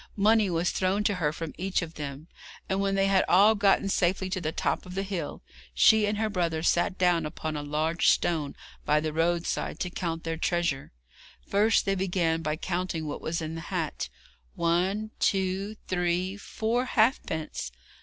[0.17, 2.27] Money was thrown to her from each of them,
[2.67, 5.43] and when they had all gotten safely to the top of the hill,
[5.75, 10.23] she and her brother sat down upon a large stone by the roadside to count
[10.23, 10.91] their treasure.
[11.47, 14.09] First they began by counting what was in the hat
[14.55, 17.71] 'One, two, three, four halfpence.'